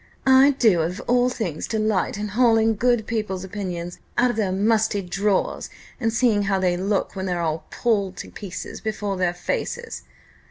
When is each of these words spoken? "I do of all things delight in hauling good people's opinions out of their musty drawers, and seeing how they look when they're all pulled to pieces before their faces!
"I 0.25 0.55
do 0.57 0.81
of 0.81 0.99
all 1.01 1.29
things 1.29 1.67
delight 1.67 2.17
in 2.17 2.29
hauling 2.29 2.75
good 2.75 3.05
people's 3.05 3.43
opinions 3.43 3.99
out 4.17 4.31
of 4.31 4.35
their 4.35 4.51
musty 4.51 5.03
drawers, 5.03 5.69
and 5.99 6.11
seeing 6.11 6.41
how 6.41 6.57
they 6.57 6.75
look 6.75 7.15
when 7.15 7.27
they're 7.27 7.39
all 7.41 7.65
pulled 7.69 8.17
to 8.17 8.31
pieces 8.31 8.81
before 8.81 9.15
their 9.15 9.35
faces! 9.35 10.01